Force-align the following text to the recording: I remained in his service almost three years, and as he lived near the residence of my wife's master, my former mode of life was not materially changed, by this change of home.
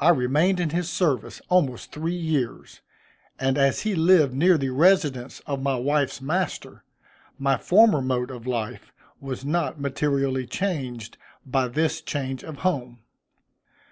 I 0.00 0.08
remained 0.08 0.58
in 0.58 0.70
his 0.70 0.90
service 0.90 1.40
almost 1.48 1.92
three 1.92 2.16
years, 2.16 2.80
and 3.38 3.56
as 3.56 3.82
he 3.82 3.94
lived 3.94 4.34
near 4.34 4.58
the 4.58 4.70
residence 4.70 5.38
of 5.46 5.62
my 5.62 5.76
wife's 5.76 6.20
master, 6.20 6.82
my 7.38 7.56
former 7.58 8.02
mode 8.02 8.32
of 8.32 8.48
life 8.48 8.92
was 9.20 9.44
not 9.44 9.80
materially 9.80 10.48
changed, 10.48 11.18
by 11.46 11.68
this 11.68 12.00
change 12.00 12.42
of 12.42 12.56
home. 12.66 12.98